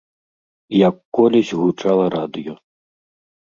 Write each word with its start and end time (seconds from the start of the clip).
Як 0.87 0.95
колісь 1.19 1.53
гучала 1.61 2.05
радыё. 2.17 2.53